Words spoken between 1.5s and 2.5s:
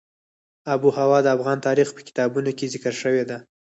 تاریخ په کتابونو